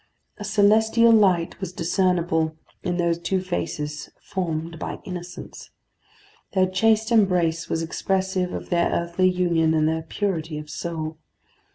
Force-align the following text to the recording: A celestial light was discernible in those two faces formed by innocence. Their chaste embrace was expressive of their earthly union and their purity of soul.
A 0.39 0.43
celestial 0.43 1.11
light 1.11 1.59
was 1.59 1.71
discernible 1.71 2.57
in 2.81 2.97
those 2.97 3.19
two 3.19 3.39
faces 3.39 4.09
formed 4.19 4.79
by 4.79 4.97
innocence. 5.03 5.69
Their 6.53 6.65
chaste 6.65 7.11
embrace 7.11 7.69
was 7.69 7.83
expressive 7.83 8.51
of 8.51 8.69
their 8.71 8.89
earthly 8.89 9.29
union 9.29 9.75
and 9.75 9.87
their 9.87 10.01
purity 10.01 10.57
of 10.57 10.71
soul. 10.71 11.19